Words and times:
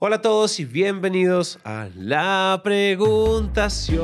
Hola 0.00 0.14
a 0.14 0.22
todos 0.22 0.60
y 0.60 0.64
bienvenidos 0.64 1.58
a 1.64 1.88
La 1.96 2.60
Preguntación. 2.62 3.98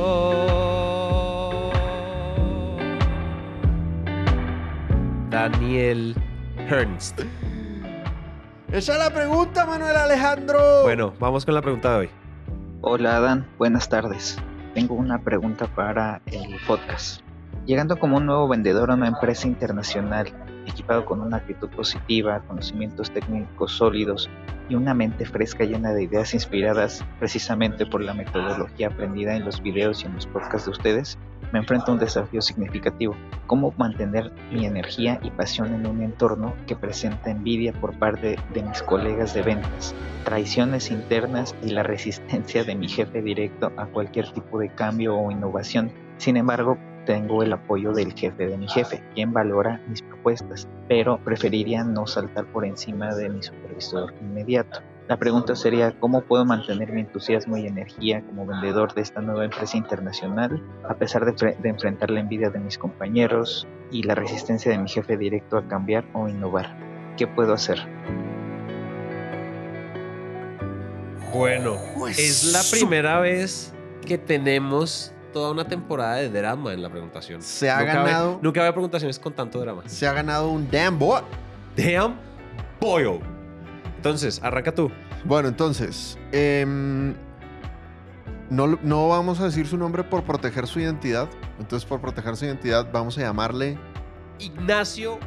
Daniel 5.30 6.16
Ernst. 6.56 7.20
Esa 8.72 8.92
es 8.92 8.98
la 8.98 9.10
pregunta, 9.10 9.66
Manuel 9.66 9.94
Alejandro. 9.94 10.82
Bueno, 10.82 11.14
vamos 11.20 11.44
con 11.44 11.54
la 11.54 11.62
pregunta 11.62 11.92
de 11.92 11.96
hoy. 11.96 12.10
Hola 12.80 13.18
Adán, 13.18 13.46
buenas 13.56 13.88
tardes. 13.88 14.36
Tengo 14.74 14.96
una 14.96 15.22
pregunta 15.22 15.68
para 15.76 16.20
el 16.26 16.56
podcast. 16.66 17.20
Llegando 17.66 18.00
como 18.00 18.16
un 18.16 18.26
nuevo 18.26 18.48
vendedor 18.48 18.90
a 18.90 18.94
una 18.94 19.06
empresa 19.06 19.46
internacional, 19.46 20.26
equipado 20.66 21.04
con 21.04 21.20
una 21.20 21.38
actitud 21.38 21.68
positiva, 21.70 22.40
conocimientos 22.46 23.10
técnicos 23.10 23.72
sólidos 23.72 24.28
y 24.68 24.74
una 24.74 24.94
mente 24.94 25.26
fresca 25.26 25.64
llena 25.64 25.92
de 25.92 26.04
ideas 26.04 26.34
inspiradas 26.34 27.04
precisamente 27.18 27.86
por 27.86 28.02
la 28.02 28.14
metodología 28.14 28.88
aprendida 28.88 29.36
en 29.36 29.44
los 29.44 29.62
videos 29.62 30.02
y 30.02 30.06
en 30.06 30.14
los 30.14 30.26
podcasts 30.26 30.66
de 30.66 30.70
ustedes, 30.72 31.18
me 31.52 31.60
enfrento 31.60 31.90
a 31.90 31.94
un 31.94 32.00
desafío 32.00 32.42
significativo. 32.42 33.14
¿Cómo 33.46 33.72
mantener 33.76 34.32
mi 34.50 34.66
energía 34.66 35.20
y 35.22 35.30
pasión 35.30 35.74
en 35.74 35.86
un 35.86 36.02
entorno 36.02 36.54
que 36.66 36.74
presenta 36.74 37.30
envidia 37.30 37.72
por 37.72 37.96
parte 37.98 38.36
de 38.52 38.62
mis 38.62 38.82
colegas 38.82 39.34
de 39.34 39.42
ventas, 39.42 39.94
traiciones 40.24 40.90
internas 40.90 41.54
y 41.62 41.70
la 41.70 41.82
resistencia 41.82 42.64
de 42.64 42.74
mi 42.74 42.88
jefe 42.88 43.22
directo 43.22 43.70
a 43.76 43.86
cualquier 43.86 44.30
tipo 44.32 44.58
de 44.58 44.70
cambio 44.70 45.16
o 45.16 45.30
innovación? 45.30 45.92
Sin 46.16 46.36
embargo, 46.36 46.78
tengo 47.04 47.42
el 47.42 47.52
apoyo 47.52 47.92
del 47.92 48.12
jefe 48.12 48.46
de 48.46 48.58
mi 48.58 48.68
jefe, 48.68 49.02
quien 49.14 49.32
valora 49.32 49.80
mis 49.88 50.02
propuestas, 50.02 50.68
pero 50.88 51.18
preferiría 51.18 51.84
no 51.84 52.06
saltar 52.06 52.46
por 52.46 52.64
encima 52.64 53.14
de 53.14 53.28
mi 53.28 53.42
supervisor 53.42 54.12
inmediato. 54.20 54.80
La 55.06 55.18
pregunta 55.18 55.54
sería, 55.54 55.92
¿cómo 56.00 56.22
puedo 56.22 56.46
mantener 56.46 56.90
mi 56.90 57.02
entusiasmo 57.02 57.58
y 57.58 57.66
energía 57.66 58.22
como 58.22 58.46
vendedor 58.46 58.94
de 58.94 59.02
esta 59.02 59.20
nueva 59.20 59.44
empresa 59.44 59.76
internacional, 59.76 60.62
a 60.88 60.94
pesar 60.94 61.26
de, 61.26 61.56
de, 61.60 61.68
enfrentar 61.68 62.10
la 62.10 62.20
envidia 62.20 62.48
de 62.48 62.58
mis 62.58 62.78
compañeros 62.78 63.68
y 63.90 64.02
la 64.04 64.14
resistencia 64.14 64.72
de 64.72 64.78
mi 64.78 64.88
jefe 64.88 65.18
directo 65.18 65.58
a 65.58 65.68
cambiar 65.68 66.06
o 66.14 66.26
innovar? 66.26 66.74
¿Qué 67.18 67.26
puedo 67.26 67.52
hacer? 67.52 67.78
Bueno, 71.34 71.76
es 72.08 72.52
la 72.52 72.62
primera 72.70 73.20
vez 73.20 73.74
que 74.06 74.16
tenemos 74.16 75.13
toda 75.34 75.50
una 75.50 75.66
temporada 75.66 76.14
de 76.16 76.30
drama 76.30 76.72
en 76.72 76.80
la 76.80 76.88
preguntación. 76.88 77.42
Se 77.42 77.68
ha 77.68 77.80
nunca 77.80 77.92
ganado. 77.92 78.28
Había, 78.28 78.42
nunca 78.42 78.60
había 78.60 78.72
preguntaciones 78.72 79.18
con 79.18 79.34
tanto 79.34 79.60
drama. 79.60 79.82
Se 79.86 80.06
ha 80.06 80.12
ganado 80.14 80.48
un 80.48 80.70
damn 80.70 80.98
boy. 80.98 81.20
Damn 81.76 82.16
boy. 82.80 83.20
Entonces, 83.96 84.40
arranca 84.42 84.72
tú. 84.72 84.90
Bueno, 85.24 85.48
entonces. 85.48 86.16
Eh, 86.32 86.64
no, 88.48 88.78
no 88.82 89.08
vamos 89.08 89.40
a 89.40 89.44
decir 89.44 89.66
su 89.66 89.76
nombre 89.76 90.04
por 90.04 90.22
proteger 90.22 90.66
su 90.68 90.78
identidad. 90.78 91.28
Entonces, 91.58 91.86
por 91.86 92.00
proteger 92.00 92.36
su 92.36 92.44
identidad, 92.44 92.88
vamos 92.92 93.18
a 93.18 93.22
llamarle. 93.22 93.76
Ignacio 94.38 95.18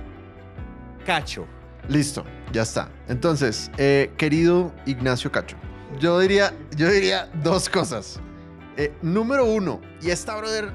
Cacho. 1.06 1.46
Listo, 1.90 2.24
ya 2.54 2.62
está. 2.62 2.90
Entonces, 3.08 3.72
eh, 3.78 4.12
querido 4.18 4.74
Ignacio 4.86 5.32
Cacho, 5.32 5.58
yo 6.00 6.20
diría, 6.20 6.54
yo 6.76 6.90
diría 6.90 7.30
dos 7.44 7.70
cosas. 7.70 8.20
Eh, 8.78 8.94
número 9.02 9.44
uno, 9.46 9.82
y 10.04 10.12
esta, 10.12 10.36
brother, 10.38 10.72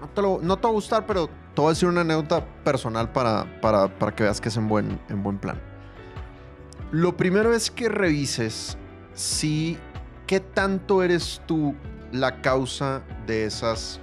no, 0.00 0.08
te 0.08 0.20
lo, 0.20 0.40
va 0.40 0.68
a 0.68 0.72
gustar, 0.72 1.06
pero 1.06 1.28
te 1.28 1.60
voy 1.60 1.66
a 1.66 1.70
decir 1.70 1.88
una 1.88 2.00
anécdota 2.00 2.44
personal 2.64 3.12
para, 3.12 3.60
para, 3.60 3.86
para 3.98 4.14
que 4.14 4.24
veas 4.24 4.40
que 4.40 4.48
es 4.48 4.56
en 4.56 4.66
buen, 4.66 5.00
en 5.08 5.22
buen 5.22 5.38
plan. 5.38 5.60
Lo 6.90 7.16
primero 7.16 7.54
es 7.54 7.70
que 7.70 7.88
revises 7.88 8.76
si 9.14 9.78
qué 10.26 10.40
tanto 10.40 11.04
eres 11.04 11.40
tú 11.46 11.76
la 12.10 12.42
causa 12.42 13.02
de 13.28 13.44
esas 13.44 14.00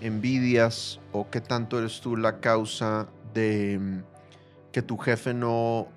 envidias 0.00 1.00
o 1.12 1.28
qué 1.28 1.42
tanto 1.42 1.78
eres 1.78 2.00
tú 2.00 2.16
la 2.16 2.40
causa 2.40 3.08
de 3.34 3.78
mm, 3.78 4.02
que 4.72 4.80
tu 4.80 4.96
jefe 4.96 5.34
no 5.34 5.88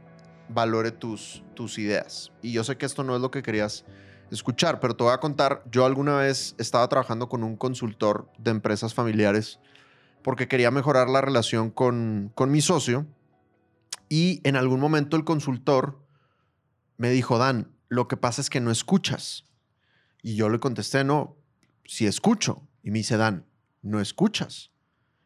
valore 0.50 0.92
tus, 0.92 1.44
tus 1.54 1.78
ideas. 1.78 2.34
Y 2.42 2.52
yo 2.52 2.66
sé 2.66 2.78
que 2.78 2.86
esto 2.86 3.06
no 3.06 3.16
es 3.16 3.22
lo 3.22 3.32
que 3.32 3.42
querías 3.42 3.86
escuchar, 4.32 4.80
pero 4.80 4.96
te 4.96 5.04
voy 5.04 5.14
a 5.14 5.20
contar, 5.20 5.64
yo 5.72 5.86
alguna 5.86 6.18
vez 6.18 6.56
estaba 6.58 6.88
trabajando 6.88 7.30
con 7.30 7.44
un 7.44 7.56
consultor 7.56 8.32
de 8.38 8.52
empresas 8.52 8.94
familiares 8.94 9.60
porque 10.22 10.48
quería 10.48 10.72
mejorar 10.72 11.10
la 11.10 11.22
relación 11.22 11.70
con, 11.70 12.32
con 12.36 12.52
mi 12.52 12.62
socio 12.62 13.06
y 14.10 14.42
en 14.44 14.56
algún 14.56 14.80
momento 14.80 15.18
el 15.18 15.24
consultor 15.24 16.00
me 16.98 17.10
dijo, 17.10 17.38
Dan, 17.38 17.72
lo 17.90 18.08
que 18.08 18.18
pasa 18.18 18.42
es 18.42 18.50
que 18.50 18.60
no 18.60 18.72
escuchas. 18.72 19.46
Y 20.22 20.36
yo 20.36 20.50
le 20.50 20.60
contesté, 20.60 21.04
no, 21.04 21.38
sí 21.86 22.08
escucho. 22.08 22.68
Y 22.84 22.92
me 22.92 23.00
dice, 23.00 23.18
Dan, 23.18 23.46
no 23.82 24.00
escuchas. 24.00 24.72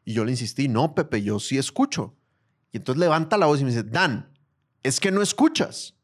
Y 0.04 0.14
yo 0.14 0.26
le 0.26 0.32
insistí, 0.32 0.68
no, 0.68 0.96
Pepe, 0.96 1.24
yo 1.24 1.40
sí 1.40 1.58
escucho. 1.58 2.16
Y 2.72 2.78
entonces 2.78 3.00
levanta 3.00 3.38
la 3.38 3.46
voz 3.46 3.62
y 3.62 3.64
me 3.64 3.72
dice, 3.72 3.84
Dan, 3.84 4.32
es 4.84 5.00
que 5.00 5.12
no 5.12 5.22
escuchas. 5.22 5.96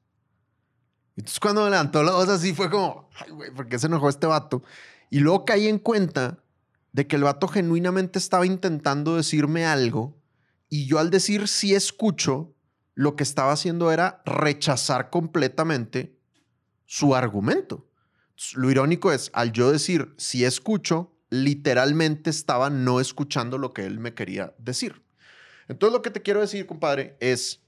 Entonces 1.18 1.40
cuando 1.40 1.64
me 1.64 1.72
levantó 1.72 2.04
la 2.04 2.12
voz 2.12 2.30
así 2.30 2.54
fue 2.54 2.70
como, 2.70 3.10
ay, 3.20 3.32
güey, 3.32 3.52
¿por 3.52 3.68
qué 3.68 3.80
se 3.80 3.88
enojó 3.88 4.08
este 4.08 4.28
vato? 4.28 4.64
Y 5.10 5.20
luego 5.20 5.46
caí 5.46 5.68
en 5.68 5.80
cuenta 5.80 6.44
de 6.92 7.08
que 7.08 7.16
el 7.16 7.24
vato 7.24 7.48
genuinamente 7.48 8.20
estaba 8.20 8.46
intentando 8.46 9.16
decirme 9.16 9.66
algo 9.66 10.18
y 10.70 10.86
yo 10.86 11.00
al 11.00 11.10
decir 11.10 11.48
sí 11.48 11.74
escucho, 11.74 12.54
lo 12.94 13.16
que 13.16 13.24
estaba 13.24 13.52
haciendo 13.52 13.92
era 13.92 14.22
rechazar 14.26 15.10
completamente 15.10 16.18
su 16.86 17.16
argumento. 17.16 17.90
Lo 18.56 18.70
irónico 18.70 19.12
es, 19.12 19.32
al 19.34 19.52
yo 19.52 19.72
decir 19.72 20.14
sí 20.18 20.46
escucho, 20.46 21.16
literalmente 21.30 22.30
estaba 22.30 22.70
no 22.70 23.00
escuchando 23.00 23.58
lo 23.58 23.74
que 23.74 23.86
él 23.86 24.00
me 24.00 24.14
quería 24.14 24.56
decir. 24.58 25.04
Entonces 25.68 25.94
lo 25.94 26.02
que 26.02 26.12
te 26.12 26.22
quiero 26.22 26.42
decir, 26.42 26.66
compadre, 26.66 27.18
es 27.20 27.67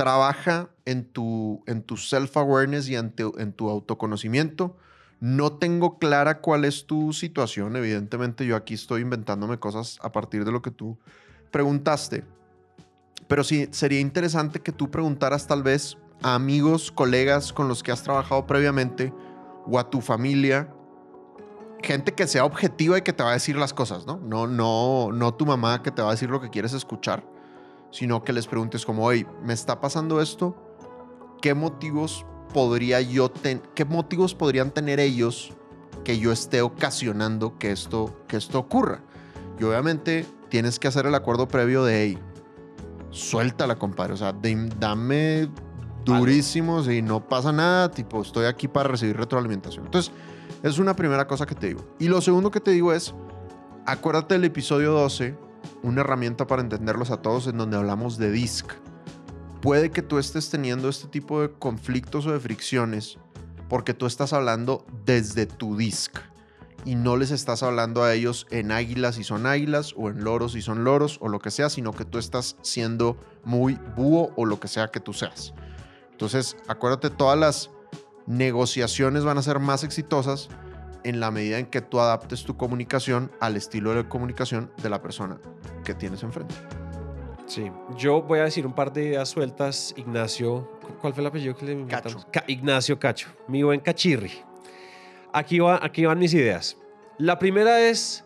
trabaja 0.00 0.70
en 0.86 1.04
tu, 1.04 1.62
en 1.66 1.82
tu 1.82 1.98
self-awareness 1.98 2.88
y 2.88 2.96
en 2.96 3.12
tu, 3.12 3.34
en 3.36 3.52
tu 3.52 3.68
autoconocimiento. 3.68 4.74
No 5.20 5.52
tengo 5.52 5.98
clara 5.98 6.40
cuál 6.40 6.64
es 6.64 6.86
tu 6.86 7.12
situación. 7.12 7.76
Evidentemente 7.76 8.46
yo 8.46 8.56
aquí 8.56 8.72
estoy 8.72 9.02
inventándome 9.02 9.58
cosas 9.58 9.98
a 10.00 10.10
partir 10.10 10.46
de 10.46 10.52
lo 10.52 10.62
que 10.62 10.70
tú 10.70 10.98
preguntaste. 11.50 12.24
Pero 13.28 13.44
sí, 13.44 13.68
sería 13.72 14.00
interesante 14.00 14.60
que 14.60 14.72
tú 14.72 14.90
preguntaras 14.90 15.46
tal 15.46 15.62
vez 15.62 15.98
a 16.22 16.34
amigos, 16.34 16.90
colegas 16.90 17.52
con 17.52 17.68
los 17.68 17.82
que 17.82 17.92
has 17.92 18.02
trabajado 18.02 18.46
previamente 18.46 19.12
o 19.66 19.78
a 19.78 19.90
tu 19.90 20.00
familia, 20.00 20.72
gente 21.82 22.14
que 22.14 22.26
sea 22.26 22.46
objetiva 22.46 22.96
y 22.96 23.02
que 23.02 23.12
te 23.12 23.22
va 23.22 23.32
a 23.32 23.34
decir 23.34 23.56
las 23.56 23.74
cosas, 23.74 24.06
¿no? 24.06 24.16
No, 24.16 24.46
no, 24.46 25.12
no 25.12 25.34
tu 25.34 25.44
mamá 25.44 25.82
que 25.82 25.90
te 25.90 26.00
va 26.00 26.08
a 26.08 26.12
decir 26.12 26.30
lo 26.30 26.40
que 26.40 26.48
quieres 26.48 26.72
escuchar 26.72 27.22
sino 27.90 28.22
que 28.22 28.32
les 28.32 28.46
preguntes 28.46 28.84
como, 28.84 29.04
oye, 29.04 29.26
¿me 29.42 29.52
está 29.52 29.80
pasando 29.80 30.20
esto? 30.20 30.56
¿Qué 31.40 31.54
motivos 31.54 32.24
podría 32.52 33.00
yo 33.00 33.30
qué 33.74 33.84
motivos 33.84 34.34
podrían 34.34 34.70
tener 34.70 35.00
ellos 35.00 35.52
que 36.04 36.18
yo 36.18 36.32
esté 36.32 36.62
ocasionando 36.62 37.58
que 37.58 37.72
esto, 37.72 38.24
que 38.28 38.36
esto 38.36 38.58
ocurra? 38.58 39.02
Y 39.58 39.64
obviamente 39.64 40.26
tienes 40.48 40.78
que 40.78 40.88
hacer 40.88 41.06
el 41.06 41.14
acuerdo 41.14 41.48
previo 41.48 41.84
de, 41.84 42.02
hey, 42.02 42.18
suéltala, 43.10 43.76
compadre. 43.76 44.14
O 44.14 44.16
sea, 44.16 44.32
de, 44.32 44.70
dame 44.78 45.48
durísimos 46.04 46.88
y 46.88 47.02
no 47.02 47.28
pasa 47.28 47.52
nada. 47.52 47.90
Tipo, 47.90 48.22
estoy 48.22 48.46
aquí 48.46 48.68
para 48.68 48.88
recibir 48.88 49.16
retroalimentación. 49.16 49.84
Entonces, 49.86 50.12
es 50.62 50.78
una 50.78 50.94
primera 50.94 51.26
cosa 51.26 51.46
que 51.46 51.54
te 51.54 51.68
digo. 51.68 51.84
Y 51.98 52.08
lo 52.08 52.20
segundo 52.20 52.50
que 52.50 52.60
te 52.60 52.70
digo 52.70 52.92
es, 52.92 53.14
acuérdate 53.86 54.34
del 54.34 54.44
episodio 54.44 54.92
12 54.92 55.49
una 55.82 56.02
herramienta 56.02 56.46
para 56.46 56.62
entenderlos 56.62 57.10
a 57.10 57.22
todos 57.22 57.46
en 57.46 57.58
donde 57.58 57.76
hablamos 57.76 58.18
de 58.18 58.30
DISC. 58.30 58.72
Puede 59.60 59.90
que 59.90 60.02
tú 60.02 60.18
estés 60.18 60.50
teniendo 60.50 60.88
este 60.88 61.08
tipo 61.08 61.40
de 61.40 61.50
conflictos 61.50 62.26
o 62.26 62.32
de 62.32 62.40
fricciones 62.40 63.18
porque 63.68 63.94
tú 63.94 64.06
estás 64.06 64.32
hablando 64.32 64.84
desde 65.04 65.46
tu 65.46 65.76
DISC 65.76 66.18
y 66.84 66.94
no 66.94 67.16
les 67.16 67.30
estás 67.30 67.62
hablando 67.62 68.02
a 68.02 68.14
ellos 68.14 68.46
en 68.50 68.72
águilas 68.72 69.18
y 69.18 69.24
son 69.24 69.46
águilas 69.46 69.94
o 69.96 70.08
en 70.08 70.24
loros 70.24 70.54
y 70.56 70.62
son 70.62 70.84
loros 70.84 71.18
o 71.20 71.28
lo 71.28 71.38
que 71.38 71.50
sea, 71.50 71.68
sino 71.68 71.92
que 71.92 72.04
tú 72.04 72.18
estás 72.18 72.56
siendo 72.62 73.16
muy 73.44 73.78
búho 73.96 74.32
o 74.36 74.46
lo 74.46 74.58
que 74.60 74.68
sea 74.68 74.88
que 74.88 75.00
tú 75.00 75.12
seas. 75.12 75.52
Entonces, 76.12 76.56
acuérdate, 76.68 77.10
todas 77.10 77.38
las 77.38 77.70
negociaciones 78.26 79.24
van 79.24 79.38
a 79.38 79.42
ser 79.42 79.58
más 79.58 79.84
exitosas 79.84 80.48
en 81.04 81.20
la 81.20 81.30
medida 81.30 81.58
en 81.58 81.66
que 81.66 81.80
tú 81.80 82.00
adaptes 82.00 82.44
tu 82.44 82.56
comunicación 82.56 83.30
al 83.40 83.56
estilo 83.56 83.94
de 83.94 84.08
comunicación 84.08 84.70
de 84.82 84.90
la 84.90 85.02
persona 85.02 85.38
que 85.84 85.94
tienes 85.94 86.22
enfrente. 86.22 86.54
Sí, 87.46 87.70
yo 87.96 88.22
voy 88.22 88.38
a 88.38 88.44
decir 88.44 88.64
un 88.64 88.72
par 88.72 88.92
de 88.92 89.06
ideas 89.06 89.28
sueltas. 89.28 89.92
Ignacio, 89.96 90.70
¿cuál 91.00 91.12
fue 91.12 91.22
el 91.22 91.26
apellido 91.26 91.56
que 91.56 91.66
le 91.66 91.72
inventamos? 91.72 92.24
Cacho. 92.26 92.30
Ca 92.30 92.44
Ignacio 92.46 92.98
Cacho, 92.98 93.28
mi 93.48 93.62
buen 93.62 93.80
cachirri. 93.80 94.30
Aquí, 95.32 95.58
va, 95.58 95.80
aquí 95.82 96.04
van 96.04 96.18
mis 96.18 96.32
ideas. 96.34 96.76
La 97.18 97.38
primera 97.38 97.80
es, 97.80 98.24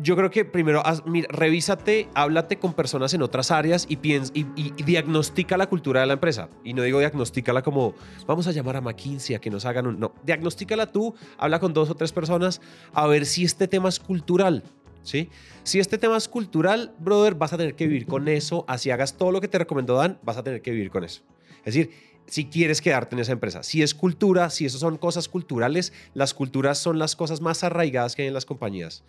yo 0.00 0.16
creo 0.16 0.30
que 0.30 0.44
primero 0.44 0.82
haz- 0.84 1.02
mira, 1.06 1.28
revísate, 1.30 2.08
háblate 2.14 2.58
con 2.58 2.72
personas 2.74 3.12
en 3.14 3.22
otras 3.22 3.50
áreas 3.50 3.86
y, 3.88 3.96
piens, 3.96 4.30
y, 4.34 4.40
y- 4.56 4.72
y 4.76 4.82
diagnostica 4.84 5.56
la 5.56 5.68
cultura 5.68 6.00
de 6.00 6.06
la 6.06 6.14
empresa. 6.14 6.48
Y 6.64 6.72
no 6.74 6.82
digo 6.82 6.98
diagnostícala 6.98 7.62
como 7.62 7.94
vamos 8.26 8.46
a 8.46 8.52
llamar 8.52 8.76
a 8.76 8.80
McKinsey 8.80 9.34
a 9.36 9.40
que 9.40 9.50
nos 9.50 9.64
hagan 9.64 9.86
un. 9.86 10.00
No, 10.00 10.14
diagnostícala 10.24 10.86
tú, 10.86 11.14
habla 11.38 11.58
con 11.60 11.72
dos 11.74 11.90
o 11.90 11.94
tres 11.94 12.12
personas 12.12 12.60
a 12.92 13.06
ver 13.06 13.26
si 13.26 13.44
este 13.44 13.68
tema 13.68 13.88
es 13.88 14.00
cultural. 14.00 14.62
¿Sí? 15.04 15.30
Si 15.64 15.80
este 15.80 15.98
tema 15.98 16.16
es 16.16 16.28
cultural, 16.28 16.94
brother, 17.00 17.34
vas 17.34 17.52
a 17.52 17.56
tener 17.56 17.74
que 17.74 17.88
vivir 17.88 18.06
con 18.06 18.28
eso. 18.28 18.64
Así 18.68 18.88
hagas 18.92 19.16
todo 19.16 19.32
lo 19.32 19.40
que 19.40 19.48
te 19.48 19.58
recomendó 19.58 19.96
Dan, 19.96 20.18
vas 20.22 20.36
a 20.36 20.44
tener 20.44 20.62
que 20.62 20.70
vivir 20.70 20.90
con 20.90 21.02
eso. 21.02 21.22
Es 21.64 21.74
decir, 21.74 21.90
si 22.28 22.44
quieres 22.46 22.80
quedarte 22.80 23.16
en 23.16 23.20
esa 23.20 23.32
empresa. 23.32 23.64
Si 23.64 23.82
es 23.82 23.96
cultura, 23.96 24.48
si 24.48 24.64
eso 24.64 24.78
son 24.78 24.96
cosas 24.98 25.28
culturales, 25.28 25.92
las 26.14 26.34
culturas 26.34 26.78
son 26.78 27.00
las 27.00 27.16
cosas 27.16 27.40
más 27.40 27.64
arraigadas 27.64 28.14
que 28.14 28.22
hay 28.22 28.28
en 28.28 28.34
las 28.34 28.46
compañías. 28.46 29.02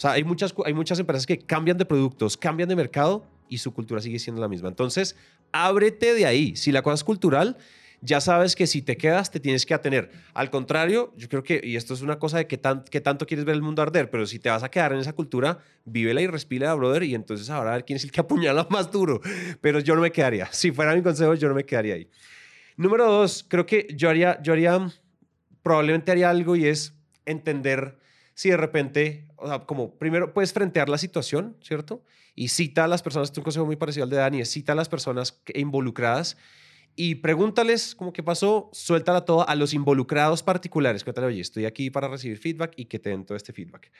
O 0.00 0.02
sea, 0.02 0.12
hay 0.12 0.24
muchas, 0.24 0.54
hay 0.64 0.72
muchas 0.72 0.98
empresas 0.98 1.26
que 1.26 1.36
cambian 1.36 1.76
de 1.76 1.84
productos, 1.84 2.34
cambian 2.34 2.70
de 2.70 2.74
mercado 2.74 3.22
y 3.50 3.58
su 3.58 3.74
cultura 3.74 4.00
sigue 4.00 4.18
siendo 4.18 4.40
la 4.40 4.48
misma. 4.48 4.70
Entonces, 4.70 5.14
ábrete 5.52 6.14
de 6.14 6.24
ahí. 6.24 6.56
Si 6.56 6.72
la 6.72 6.80
cosa 6.80 6.94
es 6.94 7.04
cultural, 7.04 7.58
ya 8.00 8.22
sabes 8.22 8.56
que 8.56 8.66
si 8.66 8.80
te 8.80 8.96
quedas, 8.96 9.30
te 9.30 9.40
tienes 9.40 9.66
que 9.66 9.74
atener. 9.74 10.10
Al 10.32 10.48
contrario, 10.48 11.12
yo 11.18 11.28
creo 11.28 11.42
que, 11.42 11.60
y 11.62 11.76
esto 11.76 11.92
es 11.92 12.00
una 12.00 12.18
cosa 12.18 12.38
de 12.38 12.46
que, 12.46 12.56
tan, 12.56 12.82
que 12.84 13.02
tanto 13.02 13.26
quieres 13.26 13.44
ver 13.44 13.54
el 13.54 13.60
mundo 13.60 13.82
arder, 13.82 14.08
pero 14.08 14.24
si 14.24 14.38
te 14.38 14.48
vas 14.48 14.62
a 14.62 14.70
quedar 14.70 14.94
en 14.94 15.00
esa 15.00 15.12
cultura, 15.12 15.58
vívela 15.84 16.22
y 16.22 16.28
respira, 16.28 16.72
brother, 16.72 17.02
y 17.02 17.14
entonces 17.14 17.50
ahora 17.50 17.72
a 17.72 17.74
ver 17.74 17.84
quién 17.84 17.98
es 17.98 18.04
el 18.04 18.10
que 18.10 18.22
apuñala 18.22 18.66
más 18.70 18.90
duro. 18.90 19.20
Pero 19.60 19.80
yo 19.80 19.94
no 19.94 20.00
me 20.00 20.12
quedaría. 20.12 20.48
Si 20.50 20.72
fuera 20.72 20.94
mi 20.94 21.02
consejo, 21.02 21.34
yo 21.34 21.46
no 21.46 21.54
me 21.54 21.64
quedaría 21.64 21.96
ahí. 21.96 22.08
Número 22.78 23.04
dos, 23.04 23.44
creo 23.46 23.66
que 23.66 23.86
yo 23.94 24.08
haría, 24.08 24.40
yo 24.40 24.54
haría, 24.54 24.90
probablemente 25.62 26.10
haría 26.10 26.30
algo 26.30 26.56
y 26.56 26.64
es 26.64 26.94
entender 27.26 28.00
si 28.40 28.48
de 28.48 28.56
repente, 28.56 29.26
o 29.36 29.46
sea, 29.46 29.66
como 29.66 29.98
primero 29.98 30.32
puedes 30.32 30.54
frentear 30.54 30.88
la 30.88 30.96
situación, 30.96 31.58
¿cierto? 31.60 32.02
Y 32.34 32.48
cita 32.48 32.84
a 32.84 32.88
las 32.88 33.02
personas, 33.02 33.26
este 33.26 33.34
es 33.34 33.38
un 33.40 33.44
consejo 33.44 33.66
muy 33.66 33.76
parecido 33.76 34.04
al 34.04 34.08
de 34.08 34.16
Dani, 34.16 34.46
cita 34.46 34.72
a 34.72 34.74
las 34.74 34.88
personas 34.88 35.42
involucradas 35.52 36.38
y 36.96 37.16
pregúntales 37.16 37.94
como 37.94 38.14
qué 38.14 38.22
pasó, 38.22 38.70
suéltala 38.72 39.26
todo 39.26 39.46
a 39.46 39.54
los 39.56 39.74
involucrados 39.74 40.42
particulares. 40.42 41.04
Cuéntale, 41.04 41.26
oye, 41.26 41.42
estoy 41.42 41.66
aquí 41.66 41.90
para 41.90 42.08
recibir 42.08 42.38
feedback 42.38 42.72
y 42.76 42.86
que 42.86 42.98
te 42.98 43.10
den 43.10 43.26
todo 43.26 43.36
este 43.36 43.52
feedback. 43.52 43.92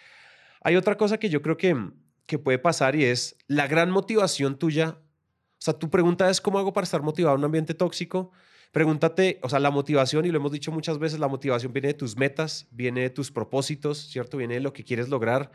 Hay 0.62 0.74
otra 0.76 0.96
cosa 0.96 1.18
que 1.18 1.28
yo 1.28 1.42
creo 1.42 1.58
que, 1.58 1.76
que 2.24 2.38
puede 2.38 2.58
pasar 2.58 2.96
y 2.96 3.04
es 3.04 3.36
la 3.46 3.66
gran 3.66 3.90
motivación 3.90 4.58
tuya. 4.58 4.96
O 5.02 5.58
sea, 5.58 5.74
tu 5.74 5.90
pregunta 5.90 6.30
es, 6.30 6.40
¿cómo 6.40 6.58
hago 6.58 6.72
para 6.72 6.86
estar 6.86 7.02
motivado 7.02 7.34
en 7.34 7.40
un 7.40 7.44
ambiente 7.44 7.74
tóxico? 7.74 8.32
Pregúntate, 8.72 9.40
o 9.42 9.48
sea, 9.48 9.58
la 9.58 9.70
motivación, 9.70 10.26
y 10.26 10.30
lo 10.30 10.38
hemos 10.38 10.52
dicho 10.52 10.70
muchas 10.70 10.98
veces, 10.98 11.18
la 11.18 11.26
motivación 11.26 11.72
viene 11.72 11.88
de 11.88 11.94
tus 11.94 12.16
metas, 12.16 12.68
viene 12.70 13.00
de 13.02 13.10
tus 13.10 13.32
propósitos, 13.32 13.98
¿cierto? 13.98 14.36
Viene 14.36 14.54
de 14.54 14.60
lo 14.60 14.72
que 14.72 14.84
quieres 14.84 15.08
lograr. 15.08 15.50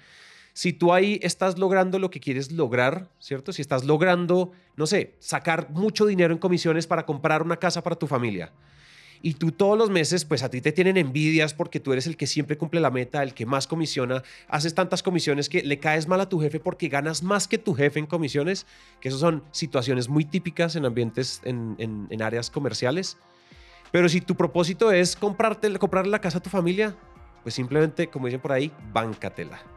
Si 0.53 0.73
tú 0.73 0.93
ahí 0.93 1.19
estás 1.21 1.57
logrando 1.57 1.97
lo 1.97 2.09
que 2.09 2.19
quieres 2.19 2.51
lograr, 2.51 3.09
¿cierto? 3.19 3.53
Si 3.53 3.61
estás 3.61 3.85
logrando, 3.85 4.51
no 4.75 4.85
sé, 4.85 5.15
sacar 5.19 5.69
mucho 5.69 6.05
dinero 6.05 6.33
en 6.33 6.39
comisiones 6.39 6.87
para 6.87 7.05
comprar 7.05 7.41
una 7.41 7.57
casa 7.57 7.83
para 7.83 7.95
tu 7.95 8.07
familia. 8.07 8.51
Y 9.21 9.35
tú 9.35 9.51
todos 9.51 9.77
los 9.77 9.89
meses, 9.89 10.25
pues 10.25 10.43
a 10.43 10.49
ti 10.49 10.61
te 10.61 10.71
tienen 10.71 10.97
envidias 10.97 11.53
porque 11.53 11.79
tú 11.79 11.93
eres 11.93 12.07
el 12.07 12.17
que 12.17 12.27
siempre 12.27 12.57
cumple 12.57 12.79
la 12.79 12.91
meta, 12.91 13.23
el 13.23 13.33
que 13.33 13.45
más 13.45 13.67
comisiona, 13.67 14.23
haces 14.47 14.75
tantas 14.75 15.03
comisiones 15.03 15.49
que 15.49 15.63
le 15.63 15.79
caes 15.79 16.07
mal 16.07 16.21
a 16.21 16.29
tu 16.29 16.39
jefe 16.39 16.59
porque 16.59 16.87
ganas 16.87 17.23
más 17.23 17.47
que 17.47 17.57
tu 17.57 17.73
jefe 17.73 17.99
en 17.99 18.05
comisiones, 18.05 18.65
que 18.99 19.09
eso 19.09 19.17
son 19.17 19.43
situaciones 19.51 20.09
muy 20.09 20.25
típicas 20.25 20.75
en 20.75 20.85
ambientes, 20.85 21.41
en, 21.43 22.07
áreas 22.21 22.49
comerciales. 22.49 23.17
Pero 23.91 24.09
si 24.09 24.21
tu 24.21 24.35
propósito 24.35 24.91
es 24.91 25.15
comprarte, 25.15 25.71
comprarle 25.77 26.11
la 26.11 26.19
casa 26.19 26.39
a 26.39 26.41
tu 26.41 26.49
familia, 26.49 26.95
pues 27.43 27.55
simplemente, 27.55 28.07
como 28.07 28.27
dicen 28.27 28.41
por 28.41 28.51
ahí, 28.51 28.71
báncatela. 28.91 29.74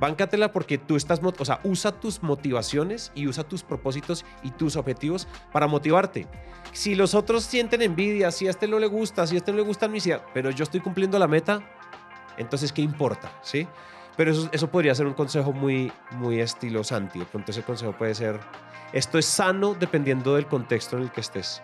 Báncatela 0.00 0.52
porque 0.52 0.78
tú 0.78 0.96
estás, 0.96 1.20
o 1.22 1.44
sea, 1.44 1.60
usa 1.64 1.92
tus 1.92 2.22
motivaciones 2.22 3.10
y 3.14 3.26
usa 3.26 3.44
tus 3.44 3.62
propósitos 3.62 4.24
y 4.42 4.50
tus 4.52 4.76
objetivos 4.76 5.26
para 5.52 5.66
motivarte. 5.66 6.26
Si 6.72 6.94
los 6.94 7.14
otros 7.14 7.44
sienten 7.44 7.82
envidia, 7.82 8.30
si 8.30 8.46
a 8.46 8.50
este 8.50 8.68
no 8.68 8.78
le 8.78 8.86
gusta, 8.86 9.26
si 9.26 9.34
a 9.34 9.38
este 9.38 9.50
no 9.50 9.58
le 9.58 9.64
gusta 9.64 9.88
mi 9.88 9.98
idea, 9.98 10.24
pero 10.32 10.50
yo 10.50 10.62
estoy 10.62 10.80
cumpliendo 10.80 11.18
la 11.18 11.26
meta, 11.26 11.60
entonces 12.36 12.72
¿qué 12.72 12.82
importa? 12.82 13.32
¿Sí? 13.42 13.66
Pero 14.16 14.32
eso, 14.32 14.48
eso 14.52 14.68
podría 14.70 14.94
ser 14.94 15.06
un 15.06 15.14
consejo 15.14 15.52
muy, 15.52 15.92
muy 16.12 16.40
estilo 16.40 16.82
Santi. 16.84 17.22
Ese 17.46 17.62
consejo 17.62 17.92
puede 17.92 18.14
ser, 18.14 18.40
esto 18.92 19.18
es 19.18 19.26
sano 19.26 19.74
dependiendo 19.74 20.34
del 20.34 20.46
contexto 20.46 20.96
en 20.96 21.04
el 21.04 21.10
que 21.10 21.20
estés. 21.20 21.62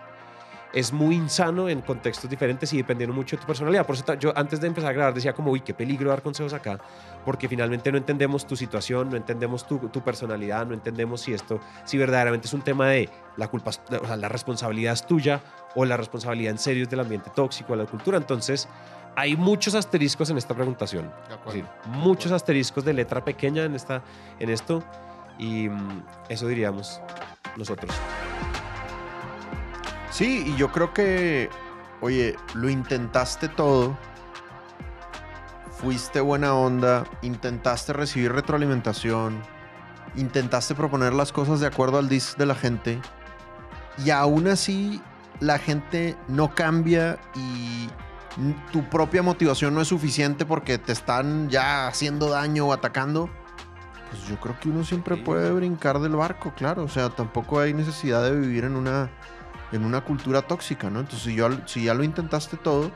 Es 0.74 0.92
muy 0.92 1.14
insano 1.14 1.68
en 1.68 1.82
contextos 1.82 2.28
diferentes 2.28 2.72
y 2.72 2.78
dependiendo 2.78 3.14
mucho 3.14 3.36
de 3.36 3.42
tu 3.42 3.46
personalidad. 3.46 3.86
Por 3.86 3.94
eso 3.94 4.14
yo 4.14 4.36
antes 4.36 4.60
de 4.60 4.66
empezar 4.66 4.90
a 4.90 4.92
grabar 4.92 5.14
decía 5.14 5.32
como, 5.32 5.52
uy, 5.52 5.60
qué 5.60 5.72
peligro 5.72 6.10
dar 6.10 6.20
consejos 6.20 6.52
acá, 6.52 6.80
porque 7.24 7.48
finalmente 7.48 7.92
no 7.92 7.98
entendemos 7.98 8.44
tu 8.46 8.56
situación, 8.56 9.10
no 9.10 9.16
entendemos 9.16 9.66
tu, 9.66 9.78
tu 9.88 10.02
personalidad, 10.02 10.66
no 10.66 10.74
entendemos 10.74 11.20
si 11.20 11.32
esto, 11.32 11.60
si 11.84 11.96
verdaderamente 11.96 12.48
es 12.48 12.54
un 12.54 12.62
tema 12.62 12.88
de 12.88 13.08
la 13.36 13.48
culpa, 13.48 13.70
o 13.70 14.06
sea, 14.06 14.16
la 14.16 14.28
responsabilidad 14.28 14.94
es 14.94 15.06
tuya 15.06 15.40
o 15.76 15.84
la 15.84 15.96
responsabilidad 15.96 16.50
en 16.50 16.58
serio 16.58 16.82
es 16.82 16.90
del 16.90 17.00
ambiente 17.00 17.30
tóxico, 17.34 17.76
de 17.76 17.84
la 17.84 17.88
cultura. 17.88 18.18
Entonces, 18.18 18.68
hay 19.16 19.36
muchos 19.36 19.74
asteriscos 19.74 20.30
en 20.30 20.38
esta 20.38 20.54
preguntación. 20.54 21.10
De 21.28 21.34
Es 21.34 21.44
decir, 21.44 21.66
muchos 21.86 22.32
asteriscos 22.32 22.84
de 22.84 22.94
letra 22.94 23.24
pequeña 23.24 23.64
en, 23.64 23.74
esta, 23.74 24.02
en 24.40 24.50
esto 24.50 24.82
y 25.38 25.68
mm, 25.68 26.02
eso 26.28 26.48
diríamos 26.48 27.00
nosotros. 27.56 27.94
Sí, 30.14 30.44
y 30.46 30.56
yo 30.56 30.70
creo 30.70 30.94
que, 30.94 31.50
oye, 32.00 32.36
lo 32.54 32.68
intentaste 32.68 33.48
todo, 33.48 33.98
fuiste 35.72 36.20
buena 36.20 36.54
onda, 36.54 37.02
intentaste 37.22 37.92
recibir 37.92 38.30
retroalimentación, 38.30 39.42
intentaste 40.14 40.76
proponer 40.76 41.14
las 41.14 41.32
cosas 41.32 41.58
de 41.58 41.66
acuerdo 41.66 41.98
al 41.98 42.08
dis 42.08 42.36
de 42.38 42.46
la 42.46 42.54
gente, 42.54 43.00
y 44.04 44.10
aún 44.10 44.46
así 44.46 45.02
la 45.40 45.58
gente 45.58 46.16
no 46.28 46.54
cambia 46.54 47.18
y 47.34 47.88
tu 48.70 48.88
propia 48.88 49.20
motivación 49.20 49.74
no 49.74 49.80
es 49.80 49.88
suficiente 49.88 50.46
porque 50.46 50.78
te 50.78 50.92
están 50.92 51.50
ya 51.50 51.88
haciendo 51.88 52.30
daño 52.30 52.66
o 52.68 52.72
atacando. 52.72 53.28
Pues 54.10 54.28
yo 54.28 54.38
creo 54.38 54.60
que 54.60 54.68
uno 54.68 54.84
siempre 54.84 55.16
Sí. 55.16 55.22
puede 55.22 55.50
brincar 55.50 55.98
del 55.98 56.14
barco, 56.14 56.52
claro. 56.56 56.84
O 56.84 56.88
sea, 56.88 57.10
tampoco 57.10 57.58
hay 57.58 57.74
necesidad 57.74 58.22
de 58.22 58.30
vivir 58.36 58.62
en 58.62 58.76
una 58.76 59.10
en 59.74 59.84
una 59.84 60.02
cultura 60.02 60.42
tóxica, 60.42 60.88
¿no? 60.88 61.00
Entonces, 61.00 61.34
si, 61.66 61.84
ya 61.84 61.94
lo 61.94 62.04
intentaste 62.04 62.56
todo, 62.56 62.92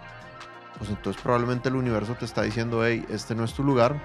pues 0.78 0.90
entonces 0.90 1.20
probablemente 1.20 1.68
el 1.68 1.74
universo 1.74 2.14
te 2.14 2.24
está 2.24 2.42
diciendo, 2.42 2.84
hey, 2.86 3.04
este 3.08 3.34
no 3.34 3.44
es 3.44 3.52
tu 3.52 3.64
lugar, 3.64 4.00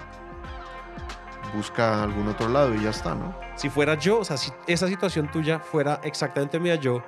busca 1.54 2.02
algún 2.02 2.26
otro 2.26 2.48
lado 2.48 2.74
y 2.74 2.82
ya 2.82 2.90
está, 2.90 3.14
¿no? 3.14 3.38
Si 3.54 3.70
fuera 3.70 3.94
yo, 3.94 4.18
o 4.18 4.24
sea, 4.24 4.36
si 4.36 4.50
esa 4.66 4.88
situación 4.88 5.30
tuya 5.30 5.60
fuera 5.60 6.00
exactamente 6.02 6.58
mía, 6.58 6.74
yo 6.74 7.00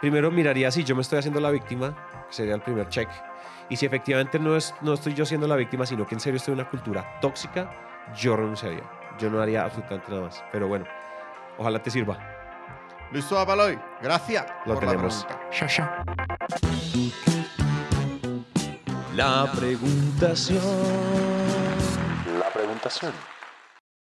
primero 0.00 0.30
miraría 0.30 0.70
si 0.70 0.84
yo 0.84 0.94
me 0.94 1.02
estoy 1.02 1.18
haciendo 1.18 1.40
la 1.40 1.50
víctima, 1.50 1.96
que 2.28 2.34
sería 2.34 2.54
el 2.54 2.60
primer 2.60 2.88
check. 2.88 3.08
Y 3.68 3.76
si 3.76 3.86
efectivamente 3.86 4.38
no, 4.38 4.56
es, 4.56 4.72
no 4.82 4.94
estoy 4.94 5.14
yo 5.14 5.26
siendo 5.26 5.48
la 5.48 5.56
víctima, 5.56 5.84
sino 5.84 6.06
que 6.06 6.14
en 6.14 6.20
serio 6.20 6.36
estoy 6.36 6.52
en 6.52 6.60
una 6.60 6.70
cultura 6.70 7.18
tóxica, 7.20 7.70
yo 8.16 8.36
renunciaría. 8.36 8.84
Yo 9.18 9.28
no 9.30 9.42
haría 9.42 9.64
absolutamente 9.64 10.10
nada 10.10 10.22
más. 10.22 10.44
Pero 10.52 10.68
bueno, 10.68 10.86
ojalá 11.58 11.82
te 11.82 11.90
sirva. 11.90 12.37
Listo, 13.12 13.38
Apaloy. 13.38 13.78
Gracias. 14.02 14.46
Lo 14.66 14.74
por 14.74 14.84
la 14.84 14.90
tenemos. 14.90 15.26
pregunta. 15.26 15.40
La 19.16 19.50
preguntación. 19.52 20.62
La 22.38 22.48
preguntación. 22.50 23.12